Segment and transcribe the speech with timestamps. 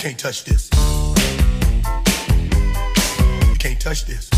[0.00, 0.70] can't touch this.
[3.46, 4.30] You can't touch this.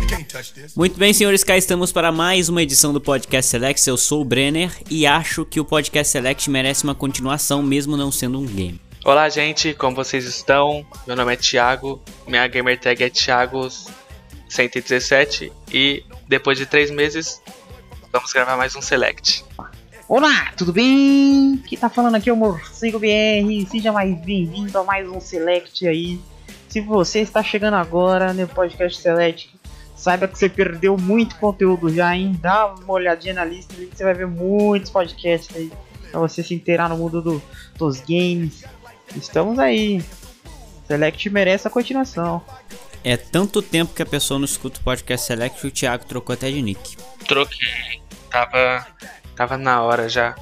[0.00, 0.74] You can't touch this.
[0.74, 3.86] Muito bem, senhores, cá estamos para mais uma edição do Podcast Select.
[3.86, 8.10] Eu sou o Brenner e acho que o Podcast Select merece uma continuação, mesmo não
[8.10, 8.80] sendo um game.
[9.04, 10.86] Olá, gente, como vocês estão?
[11.06, 17.42] Meu nome é Thiago, minha gamer tag é Thiago117 e depois de três meses
[18.10, 19.44] vamos gravar mais um Select.
[20.08, 21.62] Olá, tudo bem?
[21.66, 23.66] Quem tá falando aqui é o Morcego BR.
[23.70, 26.18] Seja mais bem-vindo a mais um Select aí.
[26.68, 29.54] Se você está chegando agora no podcast Select,
[29.94, 32.38] saiba que você perdeu muito conteúdo já, hein?
[32.40, 35.70] Dá uma olhadinha na lista ali que você vai ver muitos podcasts aí
[36.10, 37.42] pra você se inteirar no mundo do-
[37.76, 38.64] dos games.
[39.14, 40.02] Estamos aí.
[40.86, 42.42] Select merece a continuação.
[43.04, 46.32] É tanto tempo que a pessoa não escuta o Podcast Select que o Thiago trocou
[46.32, 46.96] até de nick.
[47.26, 48.86] Troquei, tava,
[49.38, 50.34] tava na hora já.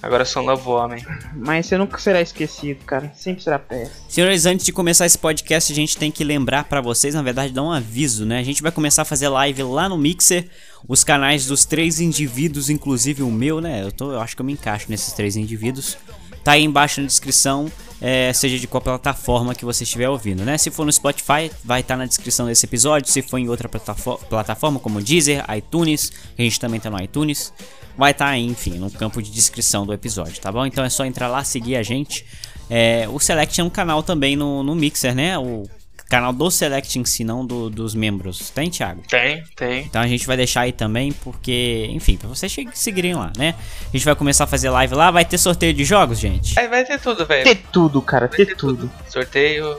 [0.00, 1.04] Agora eu sou um novo homem.
[1.34, 3.12] Mas você nunca será esquecido, cara.
[3.16, 3.96] Sempre será péssimo.
[4.08, 7.52] Senhores, antes de começar esse podcast, a gente tem que lembrar pra vocês, na verdade,
[7.52, 8.38] dar um aviso, né?
[8.38, 10.48] A gente vai começar a fazer live lá no Mixer,
[10.88, 13.84] os canais dos três indivíduos, inclusive o meu, né?
[13.84, 15.96] Eu, tô, eu acho que eu me encaixo nesses três indivíduos.
[16.42, 20.58] Tá aí embaixo na descrição, é, seja de qual plataforma que você estiver ouvindo, né?
[20.58, 23.08] Se for no Spotify, vai estar na descrição desse episódio.
[23.08, 27.00] Se for em outra platafo- plataforma, como Deezer, iTunes, que a gente também tá no
[27.00, 27.52] iTunes,
[27.96, 30.64] vai estar aí, enfim, no campo de descrição do episódio, tá bom?
[30.66, 32.24] Então é só entrar lá, seguir a gente.
[32.70, 35.36] É, o Select é um canal também no, no Mixer, né?
[35.38, 35.68] O
[36.08, 38.50] canal do Select em si, não do- dos membros.
[38.50, 39.02] Tem, Thiago?
[39.08, 39.80] Tem, tem.
[39.84, 43.54] Então a gente vai deixar aí também, porque, enfim, pra vocês seguirem lá, né?
[43.92, 46.58] A gente vai começar a fazer live lá, vai ter sorteio de jogos, gente.
[46.58, 47.44] Aí vai ter tudo, velho.
[47.44, 48.26] Ter tudo, cara.
[48.26, 48.90] Vai Ter tudo.
[49.08, 49.76] Sorteio.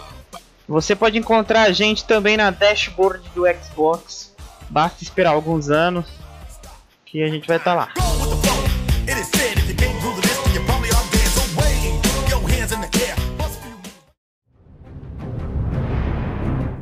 [0.68, 4.34] Você pode encontrar a gente também na dashboard do Xbox.
[4.70, 6.06] Basta esperar alguns anos
[7.14, 7.90] que a gente vai estar lá.
[7.94, 8.02] For
[10.88, 10.94] you.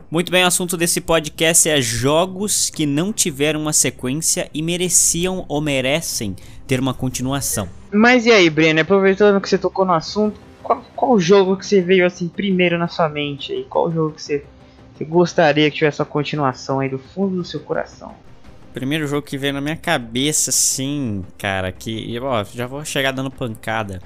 [0.10, 5.44] Muito bem, o assunto desse podcast é jogos que não tiveram uma sequência e mereciam
[5.50, 6.34] ou merecem
[6.66, 7.68] ter uma continuação.
[7.92, 11.82] Mas e aí, Breno, aproveitando que você tocou no assunto, qual, qual jogo que você
[11.82, 13.66] veio assim primeiro na sua mente aí?
[13.66, 14.46] Qual jogo que você,
[14.94, 18.16] você gostaria que tivesse uma continuação aí do fundo do seu coração?
[18.74, 22.18] Primeiro jogo que veio na minha cabeça, assim, cara, que.
[22.20, 24.02] Ó, já vou chegar dando pancada.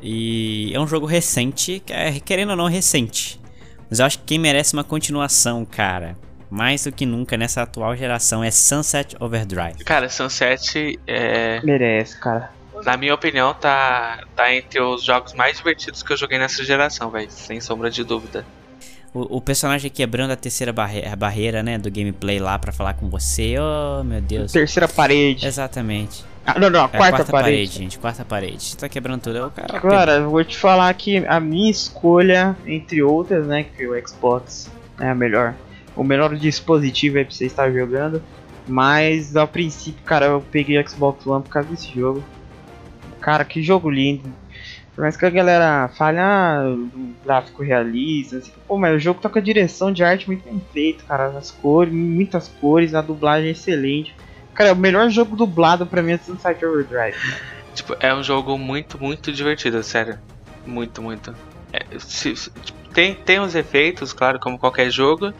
[0.00, 3.40] E é um jogo recente, é, querendo ou não, recente.
[3.88, 6.16] Mas eu acho que quem merece uma continuação, cara,
[6.50, 9.84] mais do que nunca nessa atual geração, é Sunset Overdrive.
[9.84, 12.50] Cara, Sunset, é, Merece, cara.
[12.84, 17.10] na minha opinião, tá, tá entre os jogos mais divertidos que eu joguei nessa geração,
[17.10, 17.30] velho.
[17.30, 18.44] Sem sombra de dúvida.
[19.16, 22.92] O, o personagem quebrando a terceira barre- a barreira, né, do gameplay lá pra falar
[22.94, 23.54] com você.
[23.58, 24.52] Oh, meu Deus.
[24.52, 25.46] Terceira parede.
[25.46, 26.22] Exatamente.
[26.44, 27.72] Ah, não, não, a É, quarta, parede.
[27.72, 27.98] gente.
[27.98, 28.76] Quarta parede.
[28.76, 29.38] Tá quebrando tudo.
[29.38, 29.76] É cara.
[29.78, 34.70] Agora, eu vou te falar que a minha escolha, entre outras, né, que o Xbox
[35.00, 35.54] é a melhor,
[35.96, 38.22] o melhor dispositivo aí pra você estar jogando,
[38.68, 42.22] mas a princípio, cara, eu peguei o Xbox One por causa desse jogo.
[43.20, 44.32] Cara, que jogo lindo.
[44.96, 49.20] Por mais que a galera fale, ah, um gráfico realista, assim, pô, mas o jogo
[49.20, 53.02] tá com a direção de arte muito bem feita, cara, as cores, muitas cores, a
[53.02, 54.16] dublagem é excelente.
[54.54, 57.14] Cara, o melhor jogo dublado pra mim é Sunset Overdrive.
[57.74, 60.18] Tipo, é um jogo muito, muito divertido, sério.
[60.64, 61.36] Muito, muito.
[61.74, 65.30] É, se- se- tipo, tem, tem os efeitos, claro, como qualquer jogo,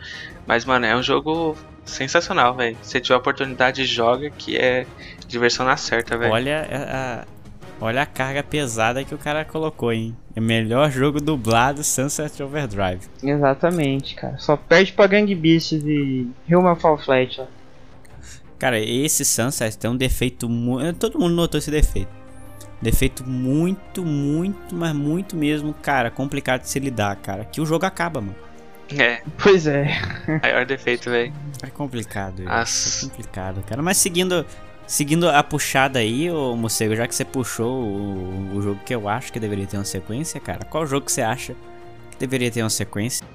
[0.46, 1.56] mas, mano, é um jogo
[1.86, 2.76] sensacional, velho.
[2.82, 4.86] Se tiver a oportunidade, joga, que é
[5.26, 6.30] diversão na certa, velho.
[6.34, 7.35] Olha a, a-
[7.80, 10.16] olha a carga pesada que o cara colocou, hein?
[10.34, 13.00] É melhor jogo dublado Sunset Overdrive.
[13.22, 14.36] Exatamente, cara.
[14.38, 17.40] Só perde pra Gang Beasts e Human Fall Flat.
[17.40, 17.46] ó.
[18.58, 20.98] Cara, esse Sunset tem um defeito muito.
[20.98, 22.08] Todo mundo notou esse defeito.
[22.80, 27.44] Defeito muito, muito, mas muito mesmo, cara, complicado de se lidar, cara.
[27.44, 28.36] Que o jogo acaba, mano.
[28.96, 29.88] É, Pois é.
[30.42, 31.32] maior defeito, velho.
[31.62, 33.06] É complicado, isso.
[33.06, 33.82] É complicado, cara.
[33.82, 34.44] Mas seguindo,
[34.86, 39.08] seguindo a puxada aí, ô Morcego, já que você puxou o, o jogo que eu
[39.08, 41.54] acho que deveria ter uma sequência, cara, qual jogo que você acha
[42.10, 43.26] que deveria ter uma sequência?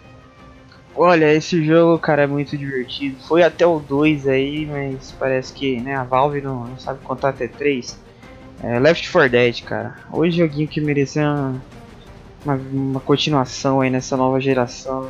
[0.95, 3.15] Olha, esse jogo, cara, é muito divertido.
[3.25, 7.29] Foi até o 2 aí, mas parece que né, a Valve não, não sabe contar
[7.29, 7.97] até 3.
[8.63, 9.95] É Left 4 Dead, cara.
[10.11, 11.61] Hoje joguinho que merecia uma,
[12.45, 15.09] uma, uma continuação aí nessa nova geração.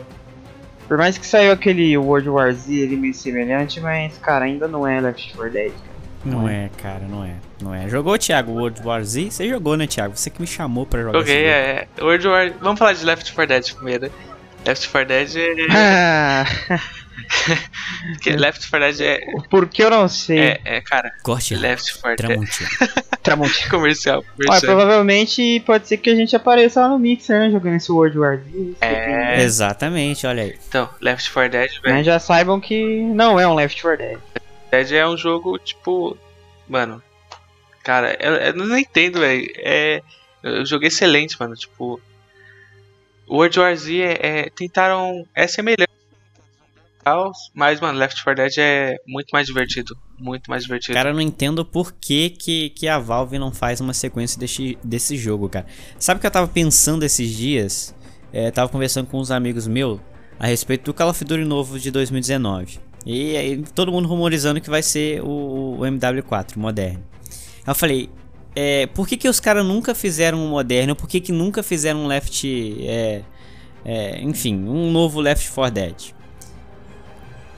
[0.87, 4.87] Por mais que saiu aquele World War Z ali meio semelhante, mas, cara, ainda não
[4.87, 5.71] é Left 4 Dead.
[5.71, 6.00] cara.
[6.23, 7.33] Não é, cara, não é.
[7.61, 7.89] Não é.
[7.89, 9.31] Jogou, Thiago, World War Z?
[9.31, 10.15] Você jogou, né, Thiago?
[10.15, 11.49] Você que me chamou pra jogar Joguei, jogo.
[11.49, 11.87] é.
[11.99, 12.51] World War.
[12.61, 14.11] Vamos falar de Left 4 Dead primeiro.
[14.65, 15.67] Left 4 Dead é.
[15.71, 16.45] Ah,
[18.21, 19.19] que Left 4 Dead é.
[19.49, 20.39] por que eu não sei?
[20.39, 21.11] É, é cara.
[21.23, 21.55] Corte.
[21.55, 22.37] Left 4 Dead.
[22.37, 22.69] Tramontina.
[23.23, 23.69] Tramontina.
[23.69, 24.17] Comercial.
[24.17, 24.75] Olha, comercial.
[24.75, 27.51] provavelmente pode ser que a gente apareça lá no Mixer, né?
[27.51, 28.73] Jogando esse World War Z.
[28.81, 29.41] É.
[29.41, 30.55] Exatamente, olha aí.
[30.67, 31.95] Então, Left 4 Dead, velho.
[31.95, 34.17] Mas já saibam que não é um Left 4 Dead.
[34.71, 36.17] Dead é um jogo, tipo.
[36.67, 37.03] Mano.
[37.83, 39.51] Cara, eu, eu não entendo, velho.
[39.57, 40.01] É.
[40.65, 41.55] Jogo excelente, mano.
[41.55, 42.01] Tipo.
[43.29, 45.27] World War Z é, é- tentaram.
[45.35, 45.91] É semelhante.
[47.53, 49.97] Mas, mano, Left 4 Dead é muito mais divertido.
[50.19, 50.93] Muito mais divertido.
[50.93, 54.77] Cara, eu não entendo por que, que, que a Valve não faz uma sequência desse,
[54.83, 55.65] desse jogo, cara.
[55.97, 57.95] Sabe o que eu tava pensando esses dias?
[58.31, 59.99] É, tava conversando com uns amigos meus
[60.39, 62.79] a respeito do Call of Duty novo de 2019.
[63.05, 67.03] E aí todo mundo rumorizando que vai ser o, o MW4 moderno.
[67.65, 68.09] Eu falei,
[68.55, 70.95] é, por que, que os caras nunca fizeram um moderno?
[70.95, 72.45] Por que, que nunca fizeram um Left.
[72.87, 73.21] É,
[73.83, 76.20] é, enfim, um novo Left 4 Dead?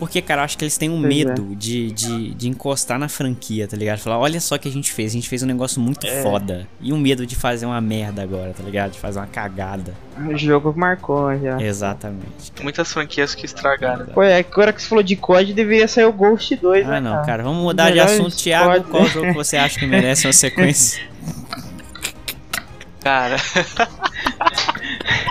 [0.06, 1.08] Porque, cara, eu acho que eles têm um Pois é.
[1.26, 4.00] medo de, de, de encostar na franquia, tá ligado?
[4.00, 6.22] Falar, olha só o que a gente fez, a gente fez um negócio muito É.
[6.22, 6.68] foda.
[6.82, 8.92] E um medo de fazer uma merda agora, tá ligado?
[8.92, 9.94] De fazer uma cagada.
[10.30, 11.62] O jogo marcou já.
[11.62, 12.52] Exatamente.
[12.62, 14.06] Muitas franquias que estragaram.
[14.08, 17.00] Pô, é, agora que você falou de COD, deveria sair o Ghost 2, Ah, né,
[17.00, 17.26] não, cara?
[17.26, 18.36] cara, vamos mudar de assunto.
[18.36, 19.10] Thiago, qual né?
[19.10, 21.02] jogo que você acha que merece uma sequência?
[23.02, 23.36] Cara.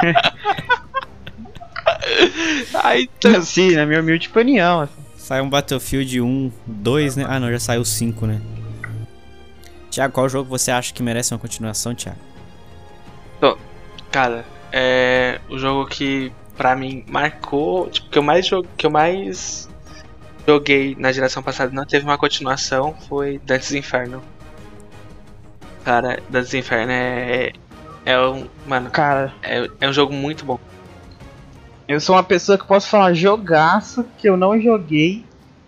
[2.83, 3.43] Aí então.
[3.43, 4.81] Sim, na minha humilde opinião.
[4.81, 4.93] assim.
[5.17, 7.27] Sai um Battlefield 1, 2, né?
[7.29, 8.41] Ah, não, já saiu 5, né?
[9.91, 12.19] Thiago, qual jogo você acha que merece uma continuação, Thiago?
[14.13, 18.91] Cara, é o jogo que pra mim marcou, tipo, que eu mais joguei, que eu
[18.91, 19.71] mais
[20.47, 24.23] joguei na geração passada e não teve uma continuação foi Dantes Inferno.
[25.83, 27.53] Cara, Dantes Inferno é
[28.05, 30.61] é um, mano, Cara, é, é um jogo muito bom.
[31.89, 35.25] Eu sou uma pessoa que posso falar jogaço que eu não joguei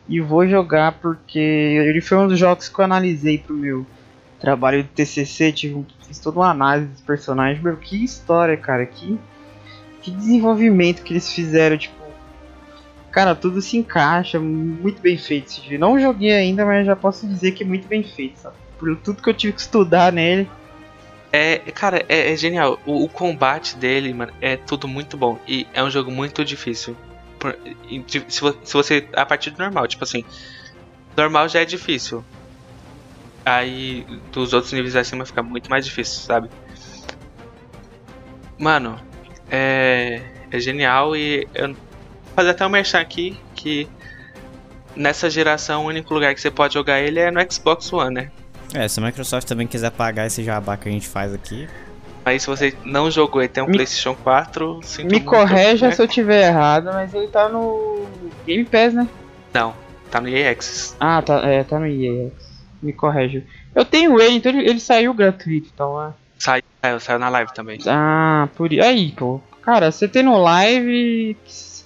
[0.09, 3.87] e vou jogar porque ele foi um dos jogos que eu analisei pro meu
[4.45, 7.63] trabalho de TCC, tive, fiz toda uma análise dos personagens.
[7.63, 9.19] Meu, que história, cara, que,
[10.03, 12.05] que desenvolvimento que eles fizeram, tipo.
[13.11, 15.79] Cara, tudo se encaixa, muito bem feito esse jogo.
[15.79, 18.57] Não joguei ainda, mas já posso dizer que é muito bem feito, sabe?
[18.77, 20.51] Por tudo que eu tive que estudar nele.
[21.37, 22.79] É, cara, é, é genial.
[22.87, 25.37] O, o combate dele, mano, é tudo muito bom.
[25.49, 26.97] E é um jogo muito difícil.
[27.41, 27.59] Por-
[28.07, 29.09] se, se você.
[29.13, 30.25] A partir do normal, tipo assim.
[31.17, 32.25] Normal já é difícil.
[33.45, 36.49] Aí dos outros níveis acima fica muito mais difícil, sabe?
[38.57, 38.97] Mano,
[39.51, 40.23] é.
[40.53, 41.77] É genial e eu vou
[42.37, 43.89] fazer até um merchan aqui que
[44.95, 48.33] nessa geração o único lugar que você pode jogar ele é no Xbox One, né?
[48.75, 51.69] É, se a Microsoft também quiser pagar esse jabá que a gente faz aqui.
[52.25, 55.89] Aí se você não jogou e tem um Me- PlayStation 4, sinto Me muito, correja
[55.89, 55.93] né?
[55.95, 58.07] se eu tiver errado, mas ele tá no
[58.47, 59.07] Game Pass, né?
[59.53, 59.75] Não,
[60.11, 60.97] tá no EA Access.
[60.99, 62.31] Ah, tá, é, tá no EA.
[62.83, 63.45] Me correja.
[63.75, 66.13] Eu tenho ele, então ele, ele saiu gratuito, então é.
[66.39, 67.79] Saiu, saiu, saiu na live também.
[67.87, 69.41] Ah, por aí, pô.
[69.63, 71.37] Cara, você tem no live.
[71.47, 71.85] Se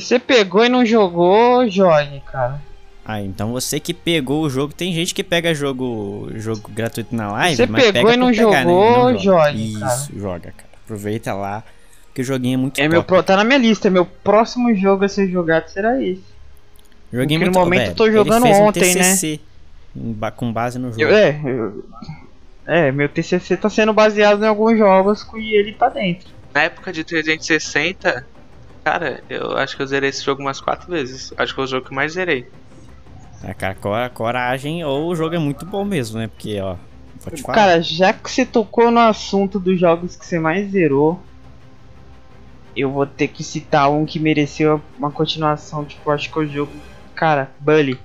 [0.00, 2.60] você pegou e não jogou, jogue, cara.
[3.06, 7.30] Ah, então você que pegou o jogo, tem gente que pega jogo, jogo gratuito na
[7.32, 8.72] live, Você mas pegou pega e não pegar, né?
[8.72, 10.20] jogou, Não jogue, Isso, cara.
[10.20, 10.68] joga, cara.
[10.84, 11.62] Aproveita lá,
[12.14, 12.94] que o joguinho é muito É top.
[12.94, 16.24] meu, pro- tá na minha lista, meu próximo jogo a ser jogado será esse.
[17.12, 19.00] Joguinho é porque no muito momento velho, eu tô ele jogando fez um ontem, né?
[19.02, 19.40] TCC
[19.94, 21.02] ba- com base no jogo.
[21.02, 21.84] Eu- é, eu-
[22.66, 26.26] é, meu TCC tá sendo baseado em alguns jogos e ele tá dentro.
[26.54, 28.26] Na época de 360,
[28.82, 31.32] cara, eu acho que eu zerei esse jogo umas quatro vezes.
[31.36, 32.46] Acho que foi o jogo que eu mais zerei.
[33.46, 36.28] É, cara, cora- coragem, ou o jogo é muito bom mesmo, né?
[36.28, 36.76] Porque, ó,
[37.34, 37.54] te falar.
[37.54, 41.20] Cara, já que você tocou no assunto dos jogos que você mais zerou,
[42.76, 46.72] eu vou ter que citar um que mereceu uma continuação, tipo, acho que o jogo.
[47.14, 47.98] Cara, Bully.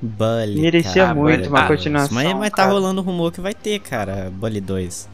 [0.00, 1.66] Bully, merecia cara, muito Bully uma dois.
[1.66, 2.72] continuação, Mas, mas tá cara.
[2.72, 5.08] rolando rumor que vai ter, cara, Bully 2.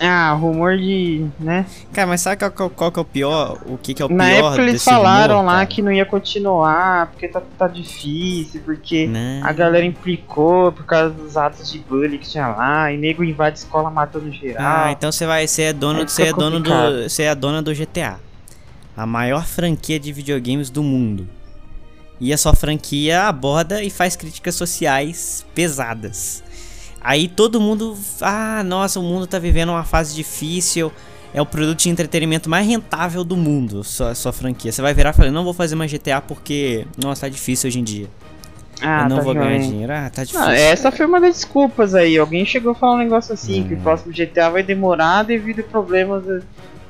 [0.00, 1.26] Ah, rumor de.
[1.38, 1.64] né?
[1.92, 3.58] Cara, mas sabe qual, qual- qual que é o pior?
[3.66, 5.66] O que, que é o Na pior época eles falaram rumor, lá cara?
[5.66, 9.46] que não ia continuar, porque tá, tá difícil, porque Não.
[9.46, 13.58] a galera implicou por causa dos atos de bullying que tinha lá, e nego invade
[13.58, 14.86] escola matando geral.
[14.86, 17.62] Ah, então você vai, você é dono, você é dono do, você é a dona
[17.62, 18.18] do GTA.
[18.96, 21.28] A maior franquia de videogames do mundo.
[22.20, 26.42] E a sua franquia aborda e faz críticas sociais pesadas.
[27.04, 30.92] Aí todo mundo, ah, nossa, o mundo tá vivendo uma fase difícil.
[31.34, 34.70] É o produto de entretenimento mais rentável do mundo, sua, sua franquia.
[34.70, 37.80] Você vai virar e falar, não vou fazer mais GTA porque, nossa, tá difícil hoje
[37.80, 38.06] em dia.
[38.82, 39.92] Ah, eu não tá vou ganhar dinheiro.
[39.92, 40.44] Ah, tá difícil.
[40.44, 42.18] Não, essa foi uma das desculpas aí.
[42.18, 43.80] Alguém chegou a falar um negócio assim, que o Hum.
[43.80, 46.22] próximo GTA vai demorar devido a problemas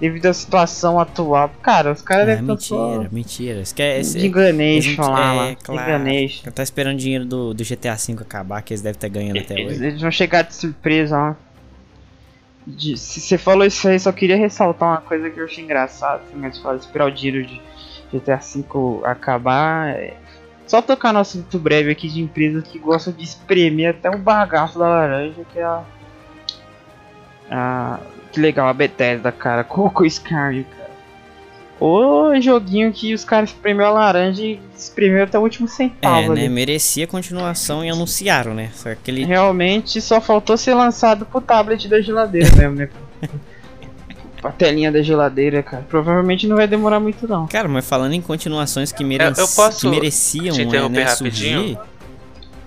[0.03, 1.49] devido à situação atual.
[1.63, 3.61] Cara, os caras É, devem estar só mentira, mentira.
[3.61, 4.19] Esquece.
[4.19, 6.05] de Ganesha lá, é, claro.
[6.53, 9.55] Tá esperando o dinheiro do, do GTA V acabar, que eles devem estar ganhando até
[9.59, 9.87] Eles, hoje.
[9.87, 11.35] eles vão chegar de surpresa, ó.
[12.67, 16.21] De- se você falou isso aí, só queria ressaltar uma coisa que eu achei engraçado.
[16.27, 17.61] Assim, mas fala esperar o dinheiro de
[18.13, 18.65] GTA V
[19.05, 19.89] acabar.
[19.91, 20.17] é-
[20.67, 24.79] Só tocar nosso assunto breve aqui de empresas que gostam de espremer até o bagaço
[24.81, 25.83] da laranja, que é a.
[27.51, 28.01] a
[28.33, 29.63] que legal, a Bethesda, cara.
[29.65, 30.83] Colocou Skyrim, cara.
[31.81, 36.33] O joguinho que os caras espremeu a laranja e espremeu até o último É, centavo
[36.33, 36.43] né?
[36.43, 36.49] ali.
[36.49, 38.71] Merecia continuação e anunciaram, né?
[38.73, 39.25] Só aquele.
[39.25, 42.89] Realmente só faltou ser lançado pro tablet da geladeira mesmo, né?
[44.45, 45.85] a telinha da geladeira, cara.
[45.89, 47.47] Provavelmente não vai demorar muito não.
[47.47, 49.25] Cara, mas falando em continuações que, mere...
[49.25, 51.59] Eu- eu posso que mereciam te é, interromper né, rapidinho?
[51.61, 51.79] surgir,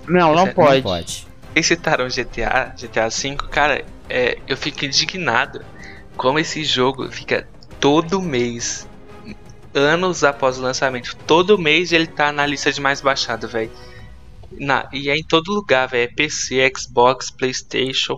[0.07, 0.81] Não, não não pode.
[0.81, 1.27] pode.
[1.53, 5.64] Vocês citaram GTA, GTA V, cara, é, eu fico indignado
[6.16, 7.48] como esse jogo fica
[7.80, 8.88] todo mês,
[9.74, 13.72] anos após o lançamento, todo mês ele tá na lista de mais baixado, velho.
[14.94, 16.04] E é em todo lugar, velho.
[16.04, 18.18] É PC, Xbox, Playstation.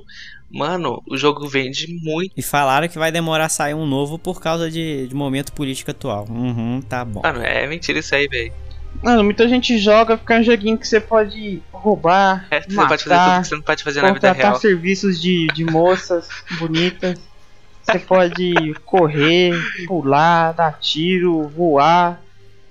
[0.49, 2.31] Mano, o jogo vende muito.
[2.37, 5.91] E falaram que vai demorar a sair um novo por causa de, de momento político
[5.91, 6.25] atual.
[6.29, 7.21] Uhum, tá bom.
[7.23, 8.53] Mano, é mentira isso aí, velho.
[9.01, 12.87] Mano, muita gente joga porque é um joguinho que você pode roubar, É, você pode
[12.87, 14.59] fazer tudo matar, que você não pode fazer na vida contratar real.
[14.59, 16.27] serviços de, de moças
[16.59, 17.17] bonitas.
[17.83, 19.53] Você pode correr,
[19.87, 22.21] pular, dar tiro, voar,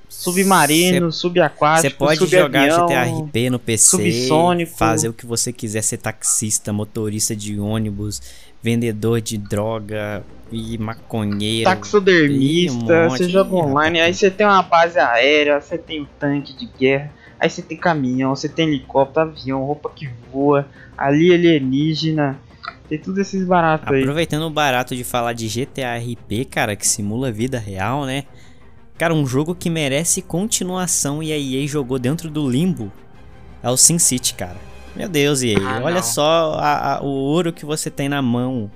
[0.09, 2.43] submarino, Você subaquático, pode subavião.
[2.45, 4.77] jogar GTA RP no PC, subsônico.
[4.77, 8.21] fazer o que você quiser, ser taxista, motorista de ônibus,
[8.67, 11.71] vendedor de droga e maconheiro.
[11.71, 16.07] taxidermista, Ih, um você joga online, aí você tem uma base aérea, você tem um
[16.19, 20.67] tanque de guerra, aí você tem caminhão, você tem helicóptero, avião, roupa que voa,
[20.99, 22.41] ali alienígena,
[22.89, 24.01] tem tudo esses baratos aí.
[24.01, 28.25] Aproveitando o barato de falar de GTA RP, cara, que simula vida real, né?
[28.99, 32.91] Cara, um jogo que merece continuação e a EA jogou dentro do limbo
[33.63, 34.76] é o SimCity, cara.
[34.97, 36.03] Meu Deus, EA, Ah, olha não.
[36.03, 38.71] só a- a- o ouro que você tem na mão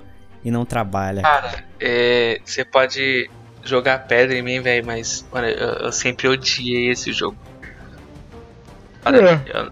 [0.45, 1.23] e não trabalha.
[1.23, 3.31] Cara, é, você pode
[3.65, 7.37] jogar pedra em mim, velho, mas mano, eu, eu sempre odiei esse jogo.
[9.05, 9.71] Olha, eu-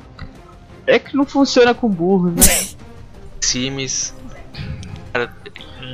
[0.87, 2.43] É que não funciona com burro, né?
[3.43, 4.15] Sims.
[5.13, 5.31] Cara,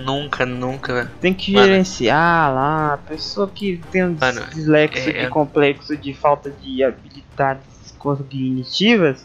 [0.04, 1.10] nunca, nunca.
[1.20, 1.66] Tem que Mano.
[1.66, 7.64] gerenciar lá, pessoa que tem um Mano, dislexo é- de complexo de falta de habilidades
[7.98, 9.24] cognitivas,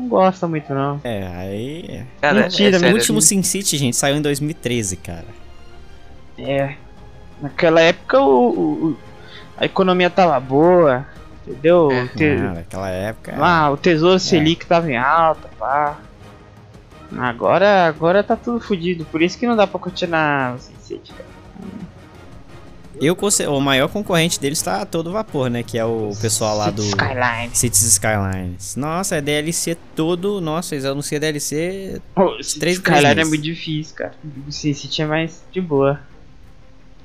[0.00, 1.00] não gosta muito não.
[1.04, 2.04] É, aí.
[2.20, 5.26] Cara, Mentira, é O sério, último SimCity, gente, saiu em 2013, cara.
[6.38, 6.74] É.
[7.40, 8.96] Naquela época o, o- o-
[9.56, 11.06] a economia tava boa,
[11.46, 11.90] entendeu?
[11.90, 12.02] É.
[12.04, 13.36] O te- Ah, naquela época.
[13.38, 15.98] lá, o tesouro Selic tava em alta, pá.
[17.18, 21.29] Agora, agora tá tudo fodido, por isso que não dá pra continuar o SimCity, cara.
[23.00, 23.16] Eu,
[23.48, 25.62] o maior concorrente deles tá a todo vapor, né?
[25.62, 26.82] Que é o pessoal lá do.
[26.82, 27.50] Skyline.
[27.54, 28.76] Cities Skylines.
[28.76, 30.38] Nossa, é DLC todo.
[30.38, 31.98] Nossa, eles anunciam DLC.
[32.38, 34.12] Esse Três, Skyline três é muito difícil, cara.
[34.46, 35.98] O SimCity é mais de boa.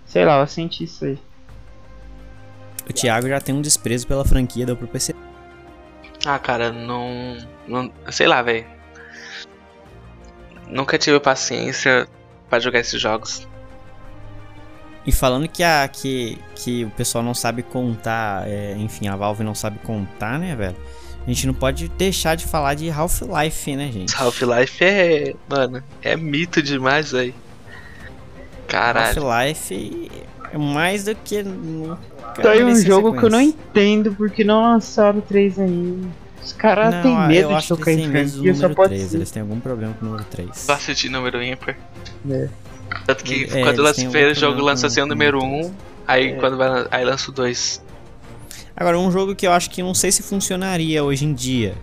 [0.06, 1.18] Sei lá, eu senti isso aí.
[2.90, 5.16] O Thiago já tem um desprezo pela franquia, deu pro PC.
[6.26, 7.38] Ah, cara, não.
[7.66, 8.66] não sei lá, velho.
[10.68, 12.06] Nunca tive paciência
[12.50, 13.48] pra jogar esses jogos.
[15.06, 19.44] E falando que, a, que, que o pessoal não sabe contar, é, enfim, a Valve
[19.44, 20.76] não sabe contar, né, velho?
[21.26, 24.16] A gente não pode deixar de falar de Half-Life, né, gente?
[24.16, 25.36] Half-Life é.
[25.50, 27.34] Mano, é mito demais, velho.
[28.68, 29.28] Caralho.
[29.28, 30.12] Half-Life
[30.52, 31.44] é mais do que.
[31.44, 32.00] nunca
[32.42, 36.08] Tá aí um jogo que eu não entendo porque não lançaram 3 ainda.
[36.44, 39.10] Os caras têm medo de tocar em têm medo do franquia, só número pode 3.
[39.10, 39.18] ser.
[39.18, 40.66] Eles têm algum problema com o número 3.
[40.68, 41.78] Gosto de número ímpar.
[42.30, 42.50] É.
[43.06, 45.74] Tanto que É, quando lança o primeiro jogo lança assim o número número 1,
[46.08, 46.36] aí É.
[46.36, 47.84] quando vai aí lança o 2.
[48.76, 51.76] Agora, um jogo que eu acho que não sei se funcionaria hoje em dia,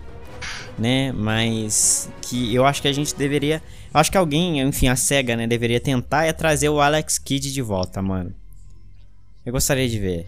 [0.77, 1.11] né?
[1.11, 3.61] Mas que eu acho que a gente deveria.
[3.93, 7.51] Eu acho que alguém, enfim, a SEGA, né, deveria tentar é trazer o Alex Kidd
[7.51, 8.33] de volta, mano.
[9.45, 10.27] Eu gostaria de ver.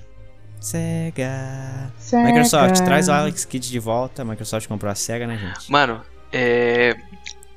[0.59, 1.91] SEGA.
[1.99, 2.23] Sega.
[2.27, 4.23] Microsoft, traz o Alex Kidd de volta.
[4.23, 5.71] A Microsoft comprou a SEGA, né, gente?
[5.71, 6.01] Mano,
[6.31, 6.95] é.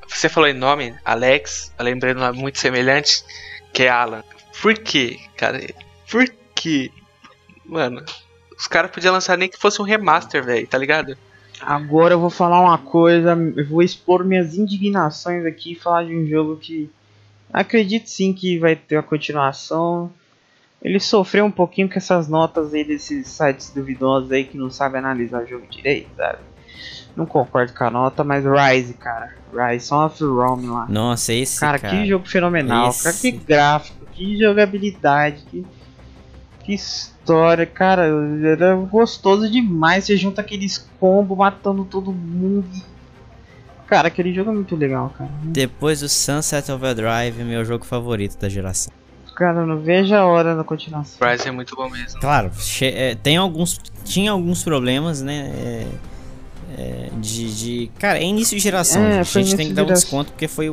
[0.08, 3.22] Você falou em nome, Alex, eu lembrei de muito semelhante,
[3.72, 4.24] que é Alan.
[4.60, 5.60] Por quê, cara?
[6.10, 6.90] Por quê?
[7.64, 8.04] Mano,
[8.58, 11.16] os caras podiam lançar nem que fosse um remaster, velho, tá ligado?
[11.60, 16.16] Agora eu vou falar uma coisa, eu vou expor minhas indignações aqui e falar de
[16.16, 16.90] um jogo que
[17.52, 20.12] acredito sim que vai ter a continuação.
[20.80, 25.00] Ele sofreu um pouquinho com essas notas aí desses sites duvidosos aí que não sabem
[25.00, 26.38] analisar o jogo direito, sabe?
[27.18, 29.34] Não concordo com a nota, mas Rise, cara.
[29.52, 30.86] Rise, Son of Rome lá.
[30.88, 31.96] Nossa, esse Cara, cara.
[31.96, 35.66] que jogo fenomenal, esse- cara, que gráfico, que jogabilidade, que,
[36.62, 38.04] que história, cara,
[38.44, 40.04] era gostoso demais.
[40.04, 42.68] Você junta aqueles combos matando todo mundo.
[43.88, 45.30] Cara, aquele jogo é muito legal, cara.
[45.42, 48.92] Depois do Sunset Overdrive, meu jogo favorito da geração.
[49.34, 51.26] Cara, eu não vejo a hora da continuação.
[51.28, 52.20] Rise é muito bom mesmo.
[52.20, 52.50] Claro,
[52.82, 53.80] é, tem alguns.
[54.04, 55.50] Tinha alguns problemas, né?
[55.56, 55.86] é,
[56.76, 57.90] é, de, de.
[57.98, 59.02] Cara, é início de geração.
[59.02, 59.38] É, gente.
[59.38, 60.02] a gente tem que dar um geração.
[60.02, 60.70] desconto porque foi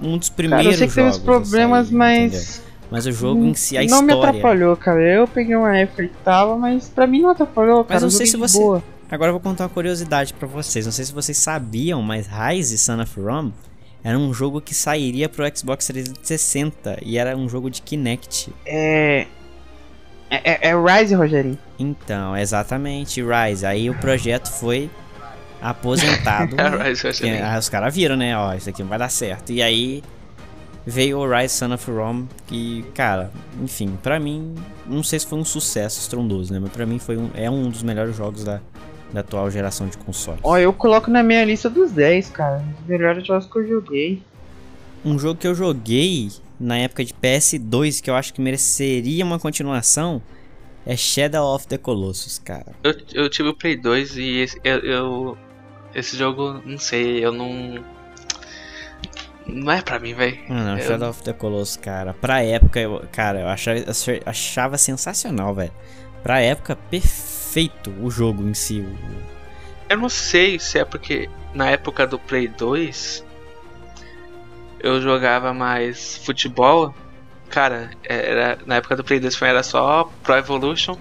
[0.00, 2.32] um dos Cara, primeiros eu sei que teve os jogos a problemas, sair, mas.
[2.34, 2.64] entendeu?
[2.90, 4.30] Mas o jogo em si, a não me história.
[4.38, 5.00] atrapalhou, cara.
[5.02, 7.98] Eu peguei uma época que tava, mas pra mim não atrapalhou, cara.
[8.00, 8.82] não eu sei joguei se você- Boa.
[9.10, 10.84] Agora eu vou contar uma curiosidade pra vocês.
[10.84, 13.52] Não sei se vocês sabiam, mas Rise Son of Rome
[14.02, 18.52] era um jogo que sairia pro Xbox 360 e era um jogo de Kinect.
[18.66, 19.26] É.
[20.30, 21.58] É, é, é Rise, Rogerinho.
[21.78, 23.64] Então, exatamente, Rise.
[23.66, 24.90] Aí o projeto foi
[25.70, 26.56] aposentado.
[26.56, 26.70] né?
[27.00, 28.36] Porque, ah, os caras viram, né?
[28.36, 29.50] Ó, isso aqui não vai dar certo.
[29.52, 30.02] E aí
[30.86, 33.30] veio o Rise Son of Rome, que, cara,
[33.62, 34.54] enfim, pra mim,
[34.86, 36.58] não sei se foi um sucesso estrondoso, né?
[36.60, 38.60] Mas pra mim foi um, é um dos melhores jogos da,
[39.12, 40.40] da atual geração de consoles.
[40.42, 42.62] Ó, eu coloco na minha lista dos 10, cara.
[42.82, 44.22] Os melhores jogos que eu joguei.
[45.04, 46.30] Um jogo que eu joguei
[46.60, 50.22] na época de PS2 que eu acho que mereceria uma continuação
[50.86, 52.72] é Shadow of the Colossus, cara.
[52.82, 55.38] Eu, eu tive o Play 2 e esse, eu, eu-
[55.94, 57.84] esse jogo, não sei, eu não.
[59.46, 60.38] Não é pra mim, velho.
[60.48, 62.14] Não, Eu- Shadow of the Colossus, cara.
[62.14, 63.84] Pra época, eu, cara, eu achava, eu
[64.24, 65.72] achava sensacional, velho.
[66.22, 68.86] Pra época, perfeito o jogo em si.
[69.88, 73.22] Eu não sei se é porque na época do Play 2
[74.80, 76.94] eu jogava mais futebol.
[77.50, 80.96] Cara, era, na época do Play 2 foi- era só Pro Evolution.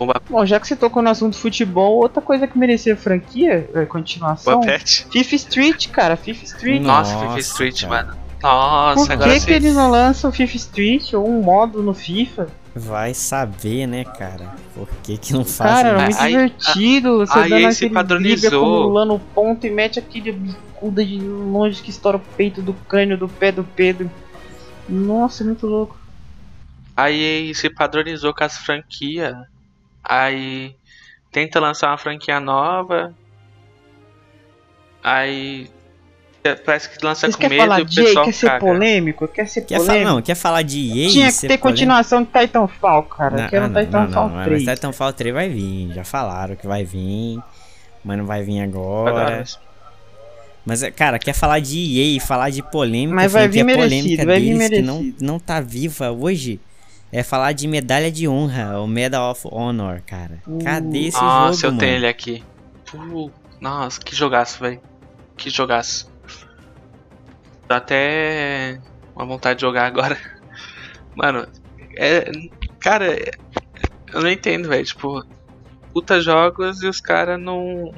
[0.00, 3.84] Bomba Bom, já que você tocou no assunto futebol, outra coisa que merecia franquia, é,
[3.84, 4.62] continuação.
[4.62, 6.16] FIFA Street, cara.
[6.16, 6.82] FIFA Street.
[6.82, 8.06] Nossa, Nossa, FIFA Street, cara.
[8.06, 8.18] mano.
[8.42, 12.48] Nossa, Por agora que, que eles não lançam FIFA Street ou um modo no FIFA?
[12.74, 14.54] Vai saber, né, cara?
[14.74, 17.18] Por que que não fazem Cara, era Aí- muito aí- divertido.
[17.18, 18.48] Você aí dando aí se padronizou.
[18.80, 23.28] acumulando ponto e mete aquele bicuda de longe que estoura o peito do crânio do
[23.28, 24.10] pé do Pedro.
[24.88, 25.98] Nossa, muito louco.
[26.96, 29.36] Aí se padronizou com as franquias.
[30.10, 30.74] Aí
[31.30, 33.14] tenta lançar uma franquia nova.
[35.02, 35.70] Aí
[36.42, 38.06] é, parece que lança Vocês com medo falar e o de EA?
[38.06, 38.58] pessoal Quer ser caga.
[38.66, 39.28] polêmico?
[39.28, 40.10] Quer ser Quer falar, polêmico?
[40.10, 41.08] não, quer falar de EA?
[41.10, 41.68] Tinha que ser ter polêmico?
[41.68, 43.36] continuação de Titanfall, cara.
[43.42, 44.64] Não, Quero ah, não, Titanfall não, não, 3.
[44.64, 47.38] Mas Titanfall 3 vai vir, já falaram que vai vir.
[48.04, 49.10] Mas não vai vir agora.
[49.10, 49.44] Agora,
[50.64, 54.02] Mas, é, cara, quer falar de EA falar de polêmica, Mas vai vir franquia merecido,
[54.02, 55.24] polêmica vai vir deles que não, merecido.
[55.24, 56.60] não tá viva hoje.
[57.12, 60.40] É falar de medalha de honra, o Medal of Honor, cara.
[60.62, 61.80] Cadê esse Nossa, jogo, eu mano?
[61.80, 62.44] tenho ele aqui.
[63.60, 64.80] Nossa, que jogaço, velho.
[65.36, 66.10] Que jogaço.
[67.66, 68.80] Dá até
[69.14, 70.16] uma vontade de jogar agora.
[71.16, 71.46] Mano,
[71.96, 72.30] é.
[72.78, 73.30] Cara, é-
[74.12, 74.84] eu não entendo, velho.
[74.84, 75.24] Tipo,
[75.92, 77.92] puta jogos e os caras não.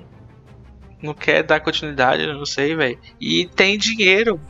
[1.02, 2.98] Não quer dar continuidade, eu não sei, velho.
[3.20, 4.40] E tem dinheiro.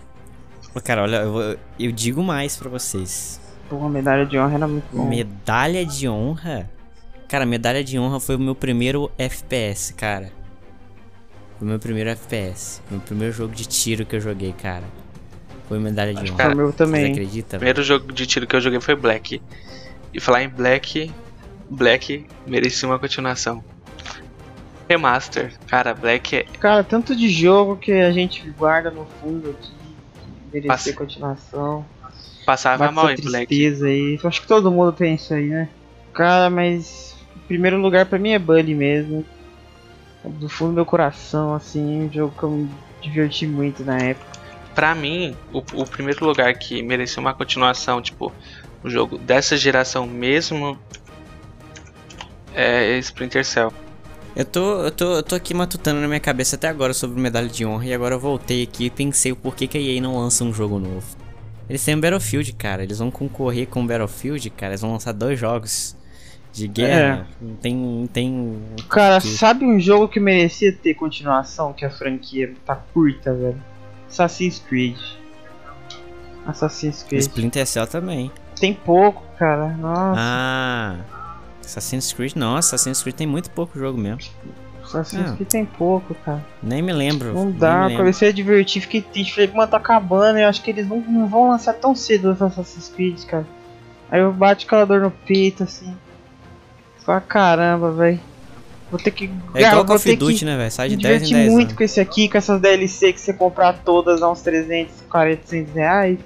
[0.84, 3.40] Cara, olha, eu, eu digo mais pra vocês.
[3.72, 5.08] Pô, a medalha de honra era muito bom.
[5.08, 6.68] Medalha de honra?
[7.26, 10.30] Cara, medalha de honra foi o meu primeiro FPS, cara.
[11.58, 12.82] Foi o meu primeiro FPS.
[12.90, 14.84] Meu primeiro jogo de tiro que eu joguei, cara.
[15.68, 16.36] Foi medalha de honra.
[16.36, 17.12] cara, o meu também.
[17.12, 17.56] acreditam?
[17.56, 19.40] O primeiro jogo de tiro que eu joguei foi Black.
[20.12, 21.10] E falar em Black,
[21.70, 23.64] Black merecia uma continuação.
[24.86, 26.42] Remaster, cara, Black é.
[26.60, 29.70] Cara, tanto de jogo que a gente guarda no fundo aqui.
[30.50, 31.86] que Merecer Passa- continuação.
[32.44, 33.46] Passava Bate mal em Black.
[33.46, 34.18] tristeza aí.
[34.22, 35.68] Eu Acho que todo mundo tem isso aí, né?
[36.12, 37.16] Cara, mas.
[37.36, 39.24] Em primeiro lugar pra mim é Bully mesmo.
[40.24, 42.70] Do fundo do meu coração, assim, um jogo que eu me
[43.02, 44.32] diverti muito na época.
[44.74, 48.32] Pra mim, o, o primeiro lugar que merecia uma continuação, tipo,
[48.84, 50.78] um jogo dessa geração mesmo,
[52.54, 53.72] é Splinter Cell.
[54.34, 57.48] Eu tô, eu, tô, eu tô aqui matutando na minha cabeça até agora sobre medalha
[57.48, 60.16] de honra e agora eu voltei aqui e pensei o porquê que a EA não
[60.18, 61.21] lança um jogo novo.
[61.72, 62.82] Eles têm o Battlefield, cara.
[62.82, 64.72] Eles vão concorrer com o Battlefield, cara.
[64.72, 65.96] Eles vão lançar dois jogos
[66.52, 67.26] de guerra.
[67.40, 67.74] Não tem.
[67.74, 68.60] Não tem.
[68.90, 69.34] Cara, porquê.
[69.36, 73.56] sabe um jogo que merecia ter continuação, que a franquia tá curta, velho?
[74.06, 74.98] Assassin's Creed.
[76.46, 77.22] Assassin's Creed.
[77.22, 78.30] Splinter Cell também.
[78.60, 79.68] Tem pouco, cara.
[79.68, 80.96] Nossa, Ah.
[81.64, 84.20] Assassin's Creed, nossa, Assassin's Creed tem muito pouco jogo mesmo.
[84.84, 85.34] Assassin's ah.
[85.34, 86.44] Creed tem pouco, cara.
[86.62, 87.32] Nem me lembro.
[87.32, 89.34] Não dá, comecei a divertir, fiquei triste.
[89.34, 90.38] Falei, mano, tá acabando.
[90.38, 93.46] Eu acho que eles não, não vão lançar tão cedo os Assassin's Creed, cara.
[94.10, 95.96] Aí eu bate aquela dor no peito, assim.
[97.04, 98.20] Fala, caramba, velho.
[98.90, 99.30] Vou ter que.
[99.54, 100.70] É igual Call vou of Duty, né, velho?
[100.70, 103.32] Sai de 10 em divertir 10 muito com esse aqui, com essas DLC que você
[103.32, 106.18] comprar todas a uns 300, 400 reais.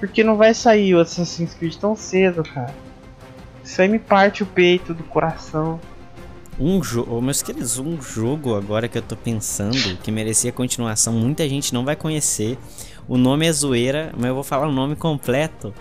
[0.00, 2.74] Porque não vai sair o Assassin's Creed tão cedo, cara.
[3.62, 5.78] Isso aí me parte o peito do coração.
[6.58, 11.48] Um jogo, meus queridos, um jogo agora que eu tô pensando que merecia continuação, muita
[11.48, 12.58] gente não vai conhecer.
[13.08, 15.74] O nome é zoeira, mas eu vou falar o nome completo.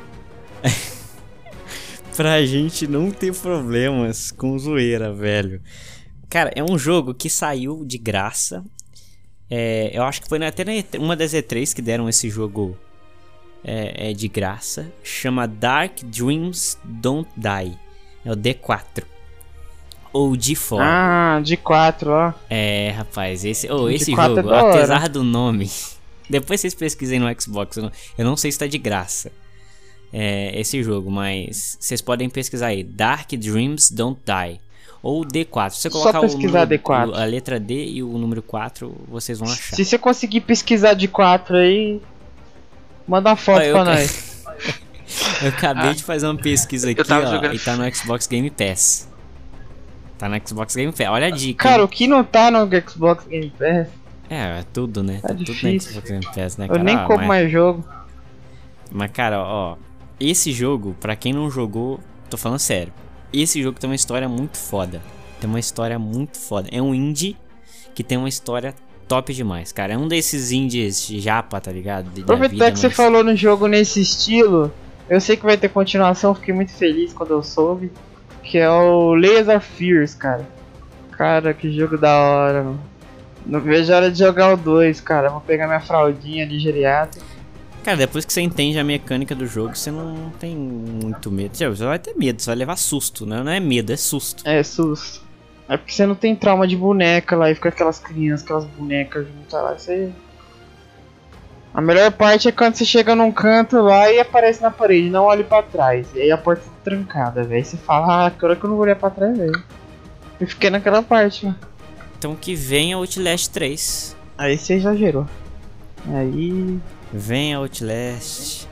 [2.15, 5.61] pra gente não ter problemas com zoeira, velho.
[6.29, 8.63] Cara, é um jogo que saiu de graça.
[9.49, 12.77] É, eu acho que foi até na E3 uma das E3 que deram esse jogo
[13.61, 14.89] é, é de graça.
[15.03, 17.77] Chama Dark Dreams Don't Die.
[18.23, 19.03] É o D4.
[20.13, 20.77] Ou D4.
[20.81, 22.33] Ah, de 4, ó.
[22.49, 25.69] É, rapaz, esse, oh, De esse quatro jogo, é apesar do nome,
[26.29, 29.31] depois vocês pesquisem no Xbox, eu não, eu não sei se tá de graça
[30.11, 34.59] é, esse jogo, mas vocês podem pesquisar aí, Dark Dreams Don't Die,
[35.01, 37.09] ou D4, se você Só colocar o pesquisar número- D4.
[37.09, 39.75] o- a letra D e o número 4, vocês vão achar.
[39.77, 42.01] Se você conseguir pesquisar de 4 aí,
[43.07, 44.31] manda uma foto Ah, eu pra nós.
[45.41, 49.09] Eu acabei de fazer uma pesquisa aqui, ó, jogando- e tá no Xbox Game Pass.
[50.21, 51.63] Tá no Xbox Game Pass, olha a dica.
[51.67, 51.85] Cara, hein?
[51.85, 53.87] o que não tá no Xbox Game Pass,
[54.29, 55.17] É, é tudo, né?
[55.19, 55.81] Tá Tá, tudo no.
[55.81, 56.83] Xbox Game Pass, né, eu cara?
[56.83, 57.83] nem Ah, compro mas- mais jogo.
[58.91, 59.77] Mas, cara, ó,
[60.19, 62.93] esse jogo, pra quem não jogou, tô falando sério.
[63.33, 65.01] Esse jogo tem uma história muito foda.
[65.39, 66.69] Tem uma história muito foda.
[66.71, 67.35] É um indie
[67.95, 68.75] que tem uma história
[69.07, 69.93] top demais, cara.
[69.93, 72.11] É um desses indies japa, tá ligado?
[72.11, 74.71] De- Aproveitar que você mas- falou no jogo nesse estilo,
[75.09, 77.91] eu sei que vai ter continuação, fiquei muito feliz quando eu soube.
[78.43, 80.47] Que é o Laser Fears, cara.
[81.11, 82.91] Cara, que jogo da hora, mano.
[83.45, 85.29] Não vejo a hora de jogar o 2, cara.
[85.29, 87.21] Vou pegar minha fraldinha de geriatra.
[87.83, 91.57] Cara, depois que você entende a mecânica do jogo, você não tem muito medo.
[91.57, 93.41] Você vai ter medo, você vai levar susto, né?
[93.41, 94.47] Não é medo, é susto.
[94.47, 95.23] É, susto.
[95.67, 99.25] É porque você não tem trauma de boneca lá e fica aquelas crianças, aquelas bonecas
[99.25, 99.73] juntas lá.
[99.73, 100.11] Você.
[101.73, 105.23] A melhor parte é quando você chega num canto lá e aparece na parede, não
[105.23, 106.07] olhe pra trás.
[106.13, 107.63] E aí a porta tá trancada, velho.
[107.63, 109.63] Você fala, ah, que hora que eu não vou olhar pra trás, velho.
[110.39, 111.55] Eu fiquei naquela parte, lá.
[112.17, 114.15] Então que venha Outlast 3.
[114.37, 115.25] Aí você exagerou.
[116.13, 116.77] Aí.
[117.13, 118.67] Venha Outlast.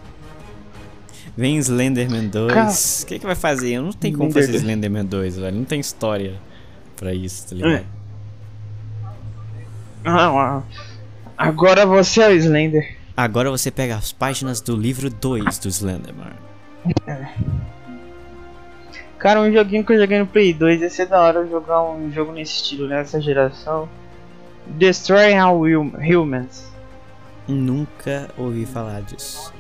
[1.38, 2.54] Vem Slenderman 2.
[2.54, 3.72] Cara- O que, que vai fazer?
[3.76, 4.62] Eu não tem como fazer 2.
[4.62, 5.56] Slenderman 2, velho.
[5.56, 6.34] Não tem história
[6.98, 7.72] pra isso, tá ligado?
[7.76, 7.84] É.
[10.04, 10.64] Ah, ah.
[11.40, 12.98] Agora você é o Slender.
[13.16, 16.34] Agora você pega as páginas do livro 2 do Slenderman.
[19.18, 22.12] Cara, um joguinho que eu joguei no Play 2, ia ser da hora jogar um
[22.12, 23.88] jogo nesse estilo, nessa geração.
[24.68, 26.70] Destroy All Hum- Humans.
[27.48, 29.54] Nunca ouvi falar disso.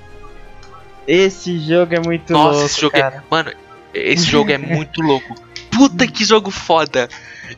[1.08, 3.15] Esse jogo é muito Nossa, louco, esse jogo cara.
[3.18, 3.22] é.
[3.32, 3.52] Mano,
[3.94, 5.34] esse jogo é muito louco.
[5.72, 7.10] Puta que jogo foda!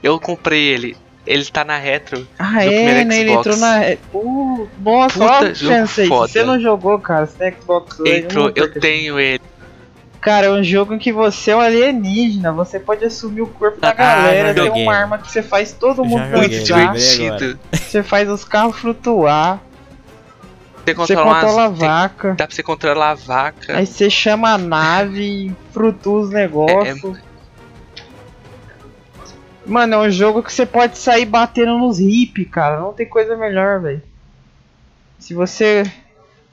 [0.01, 0.95] Eu comprei ele.
[1.25, 2.27] Ele tá na retro.
[2.39, 3.19] Ah, do é, primeiro né?
[3.19, 3.81] Ele entrou na.
[4.13, 6.27] Uh, nossa, Puta foda.
[6.27, 8.11] você não jogou, cara, você tem Xbox hoje.
[8.17, 8.79] Entrou, eu perca.
[8.79, 9.39] tenho ele.
[10.19, 13.79] Cara, é um jogo em que você é um alienígena, você pode assumir o corpo
[13.81, 16.93] da Ah, galera, tem uma arma que você faz todo mundo dançar,
[17.71, 19.59] você faz os carros flutuar,
[20.85, 22.33] Você você controla umas- controla a tem- vaca.
[22.37, 23.77] Dá pra você controlar a vaca.
[23.77, 27.17] Aí você chama a nave e frutua os negócios.
[29.65, 32.79] Mano, é um jogo que você pode sair batendo nos hip, cara.
[32.79, 34.01] Não tem coisa melhor, velho.
[35.19, 35.83] Se você.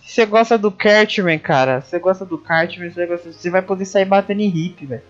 [0.04, 1.80] Se você gosta do Cartman, cara.
[1.82, 5.02] Se você gosta do Cartman, você, gosta- você vai poder sair batendo em hip, velho.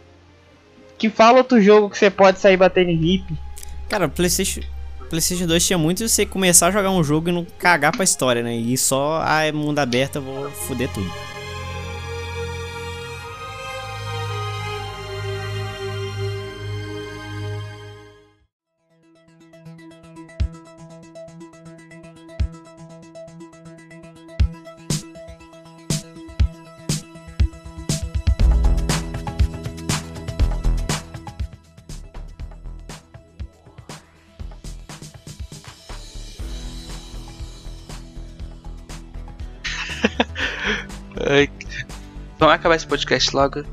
[0.96, 3.32] Que fala outro jogo que você pode sair batendo em hip.
[3.88, 4.60] Cara, PlayStation,
[5.08, 8.02] PlayStation 2 tinha muito de você começar a jogar um jogo e não cagar pra
[8.04, 8.54] história, né?
[8.56, 11.08] E só, ah, é mundo aberto, eu vou foder tudo.
[42.38, 43.64] Vamos acabar esse podcast logo.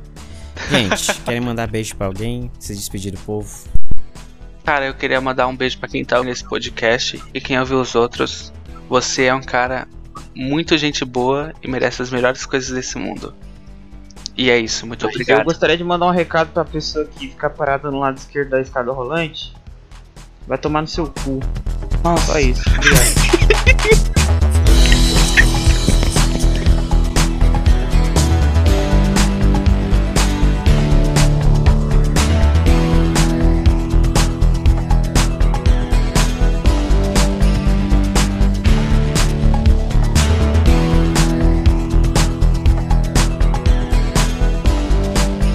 [0.70, 2.52] Gente, querem mandar beijo pra alguém?
[2.60, 3.50] Se despedir do povo?
[4.64, 7.80] Cara, eu queria mandar um beijo pra quem tá ouvindo esse podcast e quem ouviu
[7.80, 8.52] os outros.
[8.90, 9.88] Você é um cara
[10.36, 13.34] muito gente boa e merece as melhores coisas desse mundo.
[14.38, 15.44] E é isso, muito Eu obrigado.
[15.46, 18.92] gostaria de mandar um recado pra pessoa que fica parada no lado esquerdo da escada
[18.92, 19.54] rolante.
[20.48, 21.40] Vai tomar no seu cu.
[22.26, 22.64] Só isso.
[22.70, 23.25] Obrigado.